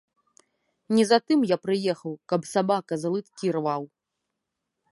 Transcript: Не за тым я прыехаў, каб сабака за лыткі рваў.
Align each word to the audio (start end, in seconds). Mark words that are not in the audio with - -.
Не 0.99 1.03
за 1.09 1.19
тым 1.31 1.43
я 1.51 1.57
прыехаў, 1.65 2.13
каб 2.33 2.41
сабака 2.55 2.93
за 3.03 3.09
лыткі 3.17 3.45
рваў. 3.57 3.83